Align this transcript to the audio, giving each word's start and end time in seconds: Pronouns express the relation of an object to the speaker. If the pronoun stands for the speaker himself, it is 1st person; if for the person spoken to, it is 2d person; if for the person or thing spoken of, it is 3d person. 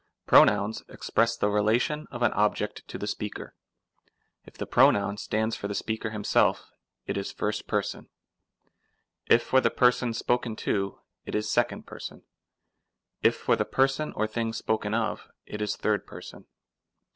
Pronouns 0.25 0.81
express 0.89 1.37
the 1.37 1.47
relation 1.51 2.07
of 2.09 2.23
an 2.23 2.33
object 2.33 2.87
to 2.87 2.97
the 2.97 3.05
speaker. 3.05 3.53
If 4.45 4.55
the 4.55 4.65
pronoun 4.65 5.17
stands 5.17 5.55
for 5.55 5.67
the 5.67 5.75
speaker 5.75 6.09
himself, 6.09 6.71
it 7.05 7.17
is 7.17 7.31
1st 7.31 7.67
person; 7.67 8.09
if 9.27 9.43
for 9.43 9.61
the 9.61 9.69
person 9.69 10.15
spoken 10.15 10.55
to, 10.55 10.97
it 11.27 11.35
is 11.35 11.49
2d 11.49 11.85
person; 11.85 12.23
if 13.21 13.35
for 13.35 13.55
the 13.55 13.63
person 13.63 14.11
or 14.13 14.25
thing 14.25 14.53
spoken 14.53 14.95
of, 14.95 15.27
it 15.45 15.61
is 15.61 15.77
3d 15.77 16.07
person. 16.07 16.47